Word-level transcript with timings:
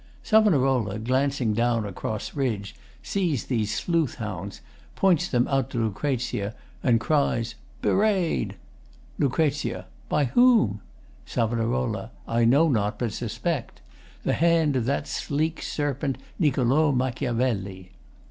SAV., 0.23 1.03
glancing 1.03 1.53
down 1.53 1.85
across 1.85 2.33
ridge, 2.33 2.75
sees 3.03 3.45
these 3.45 3.71
sleuth 3.71 4.15
hounds, 4.15 4.61
points 4.95 5.27
them 5.27 5.47
out 5.47 5.69
to 5.69 5.77
LUC. 5.77 6.53
and 6.81 6.99
cries 6.99 7.53
Bewray'd! 7.83 8.55
LUC. 9.19 9.85
By 10.09 10.25
whom? 10.25 10.81
SAV. 11.27 12.11
I 12.27 12.45
know 12.45 12.67
not, 12.67 12.97
but 12.97 13.13
suspect 13.13 13.81
| 14.01 14.23
The 14.23 14.33
hand 14.33 14.75
of 14.75 14.85
that 14.85 15.07
sleek 15.07 15.61
serpent 15.61 16.17
Niccolo 16.39 16.91
| 16.91 16.91
Machiavelli. 16.91 17.91